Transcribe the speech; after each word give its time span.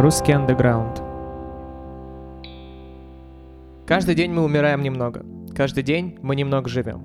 Русский 0.00 0.32
андеграунд. 0.32 1.02
Каждый 3.86 4.14
день 4.14 4.32
мы 4.32 4.42
умираем 4.42 4.80
немного. 4.80 5.26
Каждый 5.54 5.82
день 5.82 6.18
мы 6.22 6.36
немного 6.36 6.70
живем. 6.70 7.02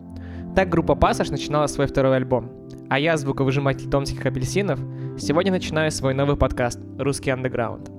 Так 0.56 0.70
группа 0.70 0.96
Пассаж 0.96 1.30
начинала 1.30 1.68
свой 1.68 1.88
второй 1.88 2.16
альбом. 2.16 2.50
А 2.90 2.98
я, 2.98 3.18
звуковыжиматель 3.18 3.90
томских 3.90 4.26
апельсинов, 4.26 4.80
сегодня 5.20 5.52
начинаю 5.52 5.92
свой 5.92 6.14
новый 6.14 6.38
подкаст 6.38 6.80
«Русский 6.98 7.32
андеграунд». 7.32 7.92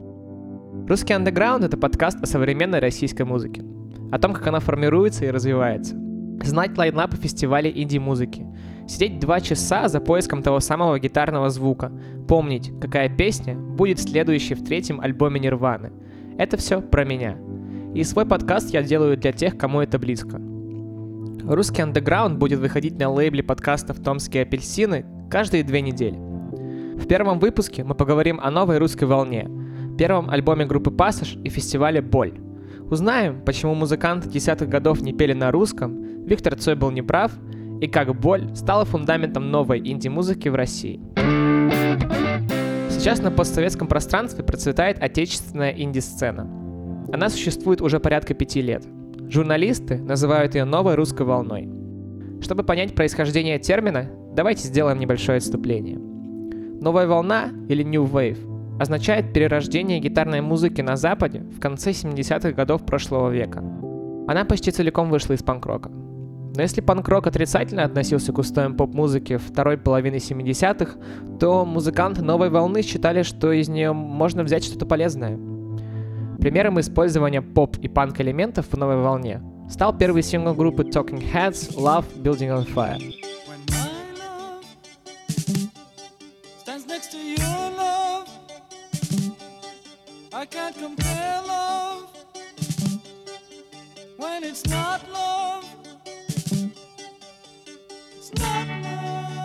«Русский 0.89 1.13
андеграунд»— 1.13 1.63
это 1.67 1.77
подкаст 1.77 2.23
о 2.23 2.27
современной 2.27 2.79
российской 2.79 3.25
музыке. 3.25 3.63
О 4.11 4.19
том, 4.19 4.33
как 4.33 4.47
она 4.47 4.61
формируется 4.61 5.27
и 5.27 5.31
развивается. 5.31 5.95
Знать 6.43 6.79
лайнапы 6.79 7.19
фестивалей 7.19 7.71
инди-музыки. 7.83 8.47
Сидеть 8.87 9.19
два 9.19 9.41
часа 9.41 9.89
за 9.89 10.01
поиском 10.01 10.43
того 10.43 10.61
самого 10.61 10.99
гитарного 11.01 11.51
звука. 11.51 11.91
Помнить, 12.29 12.73
какая 12.81 13.09
песня 13.09 13.57
будет 13.57 13.99
следующей 13.99 14.55
в 14.55 14.65
третьем 14.65 15.01
альбоме 15.01 15.41
Нирваны. 15.41 15.93
Это 16.39 16.57
все 16.57 16.81
про 16.81 17.05
меня. 17.05 17.37
И 17.95 18.05
свой 18.05 18.27
подкаст 18.27 18.71
я 18.71 18.83
делаю 18.83 19.17
для 19.17 19.33
тех, 19.33 19.59
кому 19.59 19.81
это 19.81 19.99
близко. 19.99 20.41
Русский 21.43 21.83
андеграунд 21.83 22.39
будет 22.39 22.61
выходить 22.61 22.99
на 22.99 23.11
лейбле 23.11 23.43
подкастов 23.43 24.01
«Томские 24.01 24.45
апельсины» 24.45 25.05
каждые 25.31 25.65
две 25.65 25.81
недели. 25.81 26.17
В 26.97 27.07
первом 27.09 27.41
выпуске 27.41 27.83
мы 27.83 27.95
поговорим 27.95 28.39
о 28.41 28.51
новой 28.51 28.79
русской 28.79 29.05
волне, 29.05 29.49
первом 29.99 30.31
альбоме 30.31 30.65
группы 30.65 30.91
«Пассаж» 30.91 31.37
и 31.43 31.49
фестивале 31.49 32.03
«Боль». 32.03 32.39
Узнаем, 32.89 33.43
почему 33.45 33.75
музыканты 33.75 34.29
десятых 34.29 34.69
годов 34.69 35.01
не 35.01 35.13
пели 35.13 35.33
на 35.33 35.51
русском, 35.51 36.25
Виктор 36.25 36.55
Цой 36.57 36.77
был 36.77 36.91
неправ, 36.91 37.33
и 37.81 37.87
как 37.87 38.19
боль 38.19 38.55
стала 38.55 38.85
фундаментом 38.85 39.51
новой 39.51 39.79
инди-музыки 39.79 40.49
в 40.49 40.55
России. 40.55 41.01
Сейчас 42.91 43.21
на 43.21 43.31
постсоветском 43.31 43.87
пространстве 43.87 44.43
процветает 44.43 45.03
отечественная 45.03 45.71
инди-сцена. 45.71 46.51
Она 47.13 47.29
существует 47.29 47.81
уже 47.81 48.01
порядка 48.01 48.35
пяти 48.35 48.63
лет. 48.63 48.85
Журналисты 49.29 49.99
называют 49.99 50.55
ее 50.55 50.65
новой 50.65 50.95
русской 50.95 51.25
волной. 51.25 51.69
Чтобы 52.43 52.65
понять 52.65 52.95
происхождение 52.95 53.59
термина, 53.59 54.11
давайте 54.35 54.67
сделаем 54.67 54.99
небольшое 54.99 55.39
отступление. 55.39 55.99
Новая 56.81 57.07
волна 57.07 57.51
или 57.69 57.83
New 57.83 58.05
Wave 58.05 58.79
означает 58.81 59.33
перерождение 59.33 60.01
гитарной 60.01 60.41
музыки 60.41 60.81
на 60.81 60.97
Западе 60.97 61.41
в 61.41 61.61
конце 61.61 61.91
70-х 61.91 62.53
годов 62.53 62.85
прошлого 62.85 63.31
века. 63.31 63.61
Она 64.29 64.45
почти 64.45 64.71
целиком 64.71 65.11
вышла 65.11 65.35
из 65.35 65.43
панк-рока. 65.43 65.91
Но 66.57 66.63
если 66.63 66.81
панк-рок 66.81 67.27
отрицательно 67.27 67.85
относился 67.85 68.33
к 68.33 68.39
устоям 68.39 68.77
поп-музыки 68.77 69.37
второй 69.37 69.77
половины 69.77 70.15
70-х, 70.15 70.93
то 71.39 71.67
музыканты 71.67 72.23
новой 72.23 72.49
волны 72.49 72.81
считали, 72.81 73.23
что 73.23 73.53
из 73.53 73.69
нее 73.69 73.93
можно 73.93 74.43
взять 74.43 74.65
что-то 74.65 74.87
полезное. 74.87 75.39
Примером 76.39 76.81
использования 76.81 77.43
поп 77.43 77.77
и 77.79 77.89
панк-элементов 77.89 78.69
в 78.73 78.77
новой 78.79 78.97
волне 78.97 79.43
стал 79.69 79.97
первый 79.97 80.23
сингл 80.23 80.55
группы 80.55 80.85
Talking 80.85 81.23
Heads 81.31 81.77
«Love 81.77 82.07
Building 82.23 82.51
on 82.51 82.67
Fire». 82.67 82.99
When 94.19 94.45
it's 94.45 94.65
not 94.67 95.03
love. 95.13 95.26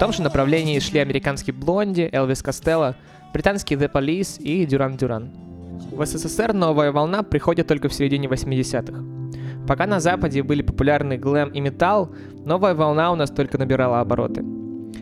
Том 0.01 0.11
же 0.11 0.23
направлении 0.23 0.79
шли 0.79 0.99
американский 0.99 1.51
Блонди, 1.51 2.09
Элвис 2.11 2.41
Костелло, 2.41 2.95
британский 3.35 3.75
The 3.75 3.87
Police 3.87 4.41
и 4.41 4.65
Дюран 4.65 4.97
Дюран. 4.97 5.29
В 5.91 6.03
СССР 6.03 6.53
новая 6.53 6.91
волна 6.91 7.21
приходит 7.21 7.67
только 7.67 7.87
в 7.87 7.93
середине 7.93 8.27
80-х. 8.27 9.67
Пока 9.67 9.85
на 9.85 9.99
Западе 9.99 10.41
были 10.41 10.63
популярны 10.63 11.17
глэм 11.17 11.49
и 11.49 11.59
металл, 11.59 12.15
новая 12.43 12.73
волна 12.73 13.11
у 13.11 13.15
нас 13.15 13.29
только 13.29 13.59
набирала 13.59 13.99
обороты. 13.99 14.43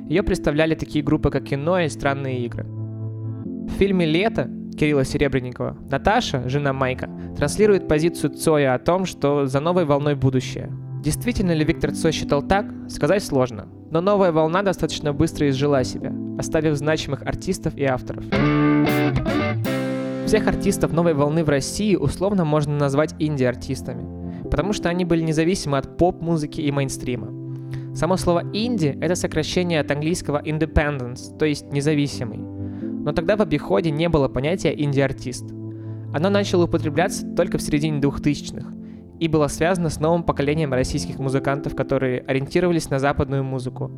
Ее 0.09 0.21
представляли 0.21 0.75
такие 0.75 1.01
группы, 1.01 1.29
как 1.29 1.45
Кино 1.45 1.79
и 1.79 1.87
Странные 1.87 2.39
игры. 2.39 2.65
В 2.65 3.71
фильме 3.77 4.05
«Лето» 4.05 4.49
Кирилла 4.77 5.05
Серебренникова, 5.05 5.77
Наташа, 5.89 6.49
жена 6.49 6.73
Майка, 6.73 7.09
транслирует 7.37 7.87
позицию 7.87 8.31
Цоя 8.31 8.73
о 8.73 8.79
том, 8.79 9.05
что 9.05 9.45
за 9.45 9.61
новой 9.61 9.85
волной 9.85 10.15
будущее. 10.15 10.69
Действительно 11.01 11.53
ли 11.53 11.63
Виктор 11.63 11.91
Цой 11.91 12.11
считал 12.11 12.43
так, 12.43 12.65
сказать 12.89 13.23
сложно. 13.23 13.69
Но 13.91 14.01
новая 14.01 14.31
волна 14.31 14.61
достаточно 14.61 15.13
быстро 15.13 15.49
изжила 15.49 15.83
себя, 15.83 16.13
оставив 16.37 16.75
значимых 16.75 17.23
артистов 17.23 17.75
и 17.75 17.83
авторов. 17.85 18.23
Всех 20.25 20.45
артистов 20.45 20.93
новой 20.93 21.15
волны 21.15 21.43
в 21.43 21.49
России 21.49 21.95
условно 21.95 22.45
можно 22.45 22.77
назвать 22.77 23.15
инди-артистами, 23.17 24.43
потому 24.49 24.73
что 24.73 24.89
они 24.89 25.05
были 25.05 25.21
независимы 25.21 25.79
от 25.79 25.97
поп-музыки 25.97 26.61
и 26.61 26.71
мейнстрима. 26.71 27.29
Само 27.95 28.15
слово 28.15 28.43
«инди»— 28.53 28.95
это 29.01 29.15
сокращение 29.15 29.79
от 29.79 29.89
английского 29.89 30.39
independence, 30.43 31.35
то 31.37 31.45
есть 31.45 31.71
независимый. 31.71 32.37
Но 32.37 33.11
тогда 33.11 33.35
в 33.35 33.41
обиходе 33.41 33.89
не 33.89 34.07
было 34.07 34.27
понятия 34.27 34.73
инди-артист. 34.79 35.45
Оно 36.13 36.29
начало 36.29 36.65
употребляться 36.65 37.25
только 37.35 37.57
в 37.57 37.61
середине 37.61 37.99
2000-х 37.99 38.78
и 39.19 39.27
было 39.27 39.47
связано 39.47 39.89
с 39.89 39.99
новым 39.99 40.23
поколением 40.23 40.73
российских 40.73 41.19
музыкантов, 41.19 41.75
которые 41.75 42.21
ориентировались 42.21 42.89
на 42.89 42.99
западную 42.99 43.43
музыку. 43.43 43.91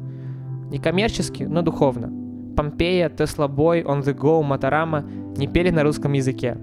Не 0.69 0.79
коммерчески, 0.79 1.43
но 1.43 1.61
духовно. 1.61 2.11
Помпея, 2.55 3.09
Тесла 3.09 3.47
Бой, 3.47 3.81
On 3.81 4.01
The 4.01 4.13
Go, 4.13 4.41
Моторама 4.43 5.05
не 5.37 5.47
пели 5.47 5.69
на 5.69 5.83
русском 5.83 6.13
языке. 6.13 6.57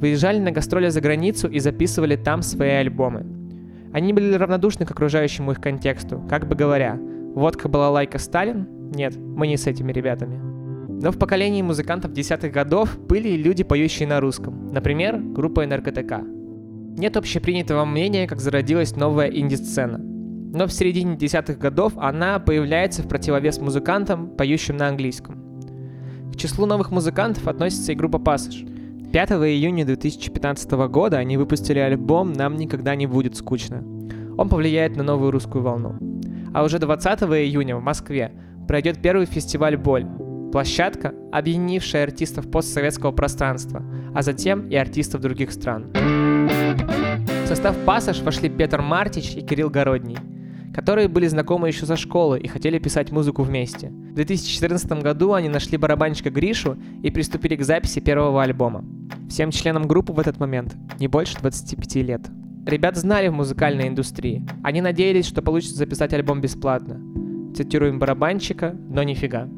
Выезжали 0.00 0.38
на 0.38 0.50
гастроли 0.50 0.88
за 0.88 1.00
границу 1.00 1.48
и 1.48 1.58
записывали 1.58 2.16
там 2.16 2.42
свои 2.42 2.70
альбомы. 2.70 3.24
Они 3.92 4.12
были 4.12 4.34
равнодушны 4.34 4.84
к 4.84 4.90
окружающему 4.90 5.52
их 5.52 5.60
контексту, 5.60 6.22
как 6.28 6.46
бы 6.46 6.54
говоря, 6.54 6.98
водка 7.34 7.68
была 7.68 7.90
лайка 7.90 8.18
Сталин? 8.18 8.68
Нет, 8.94 9.16
мы 9.16 9.46
не 9.46 9.56
с 9.56 9.66
этими 9.66 9.92
ребятами. 9.92 10.38
Но 11.00 11.10
в 11.10 11.18
поколении 11.18 11.62
музыкантов 11.62 12.12
десятых 12.12 12.52
годов 12.52 12.98
были 12.98 13.28
и 13.28 13.36
люди, 13.36 13.64
поющие 13.64 14.08
на 14.08 14.20
русском. 14.20 14.70
Например, 14.72 15.18
группа 15.18 15.66
НРКТК. 15.66 16.35
Нет 16.96 17.16
общепринятого 17.18 17.84
мнения, 17.84 18.26
как 18.26 18.40
зародилась 18.40 18.96
новая 18.96 19.28
инди-сцена. 19.28 19.98
Но 19.98 20.66
в 20.66 20.72
середине 20.72 21.16
десятых 21.16 21.58
годов 21.58 21.92
она 21.96 22.38
появляется 22.38 23.02
в 23.02 23.08
противовес 23.08 23.58
музыкантам, 23.58 24.30
поющим 24.30 24.78
на 24.78 24.88
английском. 24.88 25.60
К 26.32 26.36
числу 26.36 26.64
новых 26.64 26.90
музыкантов 26.90 27.46
относится 27.48 27.92
и 27.92 27.94
группа 27.94 28.16
Passage. 28.16 29.10
5 29.12 29.30
июня 29.32 29.84
2015 29.84 30.70
года 30.88 31.18
они 31.18 31.36
выпустили 31.36 31.78
альбом 31.78 32.32
«Нам 32.32 32.56
никогда 32.56 32.94
не 32.94 33.06
будет 33.06 33.36
скучно». 33.36 33.84
Он 34.38 34.48
повлияет 34.48 34.96
на 34.96 35.02
новую 35.02 35.30
русскую 35.32 35.62
волну. 35.62 35.96
А 36.54 36.64
уже 36.64 36.78
20 36.78 37.20
июня 37.22 37.76
в 37.76 37.82
Москве 37.82 38.32
пройдет 38.66 39.02
первый 39.02 39.26
фестиваль 39.26 39.76
«Боль», 39.76 40.06
Площадка, 40.52 41.12
объединившая 41.32 42.04
артистов 42.04 42.50
постсоветского 42.50 43.12
пространства, 43.12 43.82
а 44.14 44.22
затем 44.22 44.68
и 44.68 44.76
артистов 44.76 45.20
других 45.20 45.52
стран. 45.52 45.92
В 47.46 47.48
состав 47.48 47.76
«Пассаж» 47.84 48.22
вошли 48.22 48.48
Петр 48.48 48.82
Мартич 48.82 49.36
и 49.36 49.40
Кирилл 49.40 49.70
Городний, 49.70 50.18
которые 50.74 51.06
были 51.06 51.28
знакомы 51.28 51.68
еще 51.68 51.86
со 51.86 51.94
школы 51.94 52.40
и 52.40 52.48
хотели 52.48 52.80
писать 52.80 53.12
музыку 53.12 53.44
вместе. 53.44 53.90
В 53.90 54.14
2014 54.14 55.00
году 55.00 55.32
они 55.32 55.48
нашли 55.48 55.78
барабанщика 55.78 56.30
Гришу 56.30 56.76
и 57.04 57.10
приступили 57.12 57.54
к 57.54 57.62
записи 57.62 58.00
первого 58.00 58.42
альбома. 58.42 58.84
Всем 59.28 59.52
членам 59.52 59.86
группы 59.86 60.12
в 60.12 60.18
этот 60.18 60.40
момент 60.40 60.74
не 60.98 61.06
больше 61.06 61.38
25 61.38 61.94
лет. 62.02 62.22
Ребят 62.66 62.96
знали 62.96 63.28
в 63.28 63.34
музыкальной 63.34 63.86
индустрии. 63.86 64.44
Они 64.64 64.80
надеялись, 64.80 65.26
что 65.26 65.40
получится 65.40 65.76
записать 65.76 66.12
альбом 66.14 66.40
бесплатно. 66.40 67.00
Цитируем 67.54 68.00
барабанщика, 68.00 68.76
но 68.88 69.04
нифига. 69.04 69.48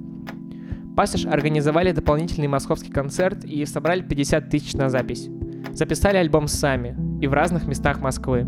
Пассаж 0.95 1.25
организовали 1.25 1.93
дополнительный 1.93 2.49
московский 2.49 2.93
концерт 2.93 3.47
и 3.47 3.65
собрали 3.65 4.03
50 4.03 4.51
тысяч 4.51 4.75
на 4.75 4.91
запись. 4.91 5.31
Записали 5.73 6.19
альбом 6.19 6.49
сами 6.49 7.08
и 7.21 7.27
в 7.27 7.33
разных 7.33 7.67
местах 7.67 8.01
Москвы. 8.01 8.47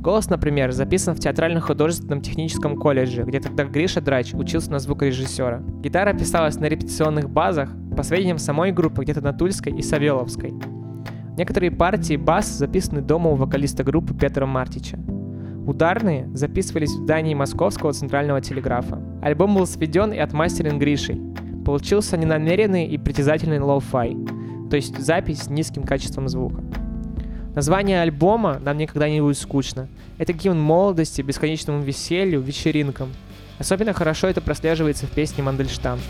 Голос, 0.00 0.28
например, 0.28 0.72
записан 0.72 1.14
в 1.14 1.20
Театрально-художественном 1.20 2.22
техническом 2.22 2.76
колледже, 2.76 3.22
где 3.22 3.40
тогда 3.40 3.64
Гриша 3.64 4.00
Драч 4.00 4.34
учился 4.34 4.70
на 4.70 4.78
звукорежиссера. 4.78 5.62
Гитара 5.80 6.12
писалась 6.12 6.56
на 6.56 6.66
репетиционных 6.66 7.30
базах, 7.30 7.70
по 7.96 8.02
сведениям 8.02 8.38
самой 8.38 8.72
группы, 8.72 9.04
где-то 9.04 9.20
на 9.20 9.32
Тульской 9.32 9.72
и 9.72 9.82
Савеловской. 9.82 10.54
Некоторые 11.36 11.70
партии 11.70 12.16
бас 12.16 12.46
записаны 12.48 13.00
дома 13.00 13.30
у 13.30 13.34
вокалиста 13.36 13.84
группы 13.84 14.14
Петара 14.14 14.44
Мартича. 14.44 14.98
Ударные 15.66 16.28
записывались 16.34 16.90
в 16.90 17.04
здании 17.04 17.34
Московского 17.34 17.92
центрального 17.92 18.40
телеграфа. 18.40 19.00
Альбом 19.22 19.54
был 19.54 19.66
сведен 19.66 20.12
и 20.12 20.18
отмастерен 20.18 20.78
Гришей. 20.78 21.20
Получился 21.64 22.16
ненамеренный 22.16 22.86
и 22.86 22.98
непритязательный 22.98 23.60
лоу-фай, 23.60 24.68
то 24.68 24.74
есть 24.74 24.98
запись 24.98 25.42
с 25.42 25.48
низким 25.48 25.84
качеством 25.84 26.28
звука. 26.28 26.60
Название 27.54 28.00
альбома 28.00 28.58
«Нам 28.64 28.78
никогда 28.78 29.10
не 29.10 29.20
будет 29.20 29.36
скучно»— 29.36 29.86
это 30.18 30.32
гимн 30.32 30.58
молодости, 30.58 31.20
бесконечному 31.20 31.82
веселью, 31.82 32.40
вечеринкам. 32.40 33.12
Особенно 33.58 33.92
хорошо 33.92 34.28
это 34.28 34.40
прослеживается 34.40 35.06
в 35.06 35.10
песне 35.10 35.42
«Мандельштам». 35.42 36.00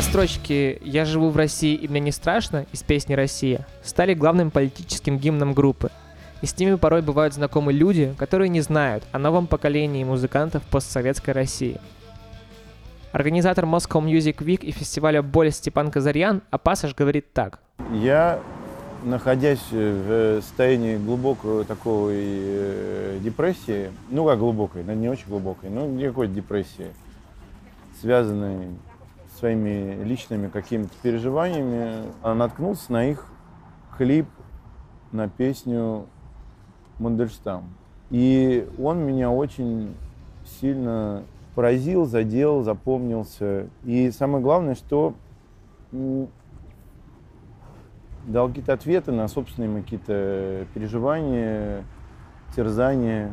Строчки 0.00 0.80
«Я 0.82 1.04
живу 1.04 1.28
в 1.28 1.36
России 1.36 1.74
и 1.74 1.86
мне 1.86 2.00
не 2.00 2.12
страшно» 2.12 2.64
из 2.72 2.82
песни 2.82 3.12
«Россия» 3.12 3.66
стали 3.84 4.14
главным 4.14 4.50
политическим 4.50 5.18
гимном 5.18 5.52
группы. 5.52 5.90
И 6.40 6.46
с 6.46 6.58
ними 6.58 6.76
порой 6.76 7.02
бывают 7.02 7.34
знакомы 7.34 7.74
люди, 7.74 8.14
которые 8.16 8.48
не 8.48 8.62
знают 8.62 9.04
о 9.12 9.18
новом 9.18 9.46
поколении 9.46 10.02
музыкантов 10.02 10.62
постсоветской 10.62 11.34
России. 11.34 11.78
Организатор 13.12 13.66
Moscow 13.66 14.02
Music 14.02 14.36
Week 14.38 14.64
и 14.64 14.70
фестиваля 14.70 15.22
«Боль» 15.22 15.52
Степан 15.52 15.90
Казарьян 15.90 16.40
о 16.50 16.56
пассаж 16.56 16.94
говорит 16.94 17.30
так. 17.34 17.60
Я, 17.92 18.40
находясь 19.04 19.70
в 19.70 20.40
состоянии 20.40 20.96
глубокого 20.96 21.64
такого 21.64 22.10
э, 22.14 23.18
депрессии, 23.20 23.90
ну 24.08 24.24
как 24.26 24.38
глубокой, 24.38 24.84
но 24.84 24.94
не 24.94 25.10
очень 25.10 25.26
глубокой, 25.28 25.68
но 25.68 25.86
никакой 25.86 26.28
депрессии, 26.28 26.94
связанной 28.00 28.68
своими 29.42 30.04
личными 30.04 30.46
какими-то 30.46 30.92
переживаниями, 31.02 32.12
наткнулся 32.22 32.92
на 32.92 33.06
их 33.06 33.26
клип 33.98 34.28
на 35.10 35.28
песню 35.28 36.06
Мандельштам. 37.00 37.64
И 38.10 38.68
он 38.78 39.00
меня 39.00 39.32
очень 39.32 39.96
сильно 40.44 41.24
поразил, 41.56 42.06
задел, 42.06 42.62
запомнился. 42.62 43.66
И 43.82 44.12
самое 44.12 44.44
главное, 44.44 44.76
что 44.76 45.14
дал 48.24 48.46
какие-то 48.46 48.74
ответы 48.74 49.10
на 49.10 49.26
собственные 49.26 49.82
какие-то 49.82 50.66
переживания, 50.72 51.82
терзания 52.54 53.32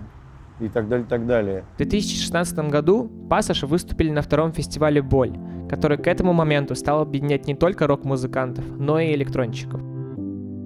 и 0.60 0.68
так 0.70 0.88
далее, 0.88 1.06
так 1.08 1.26
далее. 1.26 1.64
В 1.76 1.78
2016 1.78 2.70
году 2.70 3.10
«Пасош» 3.30 3.64
выступили 3.64 4.12
на 4.12 4.22
втором 4.22 4.52
фестивале 4.52 5.02
«Боль», 5.02 5.38
который 5.70 5.98
к 5.98 6.08
этому 6.08 6.34
моменту 6.34 6.76
стал 6.76 7.02
объединять 7.02 7.48
не 7.48 7.56
только 7.56 7.88
рок-музыкантов, 7.88 8.66
но 8.78 9.00
и 9.00 9.14
электронщиков. 9.14 9.82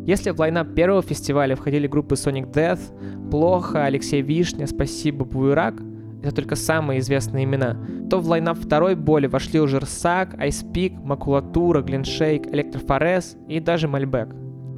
Если 0.06 0.32
в 0.32 0.40
лайнап 0.40 0.74
первого 0.76 1.02
фестиваля 1.02 1.56
входили 1.56 1.88
группы 1.88 2.16
Sonic 2.16 2.52
Death, 2.52 3.30
Плохо, 3.30 3.86
Алексей 3.86 4.22
Вишня, 4.22 4.68
Спасибо, 4.68 5.24
Буерак, 5.24 5.76
это 6.22 6.36
только 6.36 6.56
самые 6.56 7.00
известные 7.00 7.44
имена, 7.44 7.78
то 8.10 8.20
в 8.20 8.28
лайнап 8.28 8.58
второй 8.58 8.96
«Боли» 8.96 9.28
вошли 9.28 9.60
уже 9.60 9.80
RSAC, 9.80 10.40
IC3PEAK, 10.40 10.94
Макулатура, 10.94 11.82
Glintshake, 11.82 12.48
Электрофорез 12.48 13.36
и 13.50 13.60
даже 13.60 13.88
Мальбек. 13.88 14.30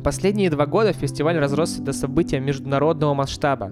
Последние 0.04 0.50
два 0.50 0.66
года 0.66 0.94
фестиваль 0.94 1.38
разросся 1.38 1.82
до 1.82 1.94
события 1.94 2.40
международного 2.40 3.14
масштаба. 3.14 3.72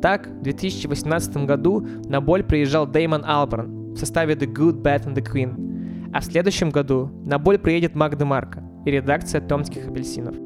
Так, 0.00 0.28
в 0.28 0.42
2018 0.42 1.44
году 1.46 1.86
на 2.04 2.20
боль 2.20 2.44
приезжал 2.44 2.86
Деймон 2.86 3.24
Алберн 3.24 3.94
в 3.94 3.96
составе 3.96 4.34
The 4.34 4.46
Good, 4.46 4.82
Bad 4.82 5.06
and 5.06 5.14
the 5.14 5.24
Queen, 5.24 6.10
а 6.12 6.20
в 6.20 6.24
следующем 6.24 6.70
году 6.70 7.10
на 7.24 7.38
боль 7.38 7.58
приедет 7.58 7.94
Магда 7.94 8.24
Марка 8.24 8.62
и 8.86 8.90
редакция 8.90 9.40
Томских 9.40 9.88
апельсинов. 9.88 10.36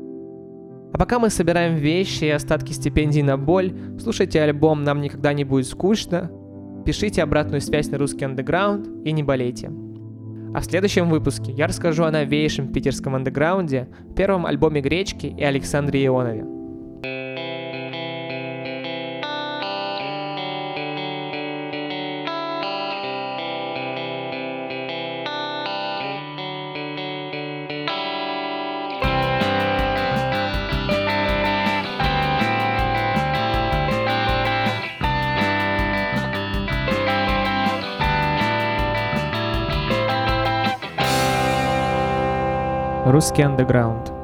А 0.93 0.99
пока 0.99 1.19
мы 1.19 1.31
собираем 1.31 1.75
вещи 1.75 2.25
и 2.25 2.31
остатки 2.31 2.73
стипендий 2.73 3.23
на 3.23 3.37
боль, 3.37 3.75
слушайте 4.01 4.41
альбом 4.41 4.85
«Нам 4.85 5.01
никогда 5.01 5.33
не 5.33 5.45
будет 5.45 5.67
скучно», 5.67 6.31
пишите 6.85 7.23
обратную 7.23 7.61
связь 7.61 7.91
на 7.91 7.99
русский 7.99 8.25
андеграунд 8.25 8.89
и 9.05 9.13
не 9.13 9.23
болейте. 9.23 9.71
А 10.55 10.61
в 10.61 10.65
следующем 10.65 11.09
выпуске 11.09 11.53
я 11.53 11.67
расскажу 11.67 12.05
о 12.05 12.11
новейшем 12.11 12.73
питерском 12.73 13.15
андеграунде, 13.15 13.89
первом 14.15 14.45
альбоме 14.45 14.83
Гречки 14.83 15.27
и 15.27 15.43
Александре 15.43 16.05
Ионове. 16.05 16.62
Русский 43.12 43.43
андеграунд. 43.43 44.22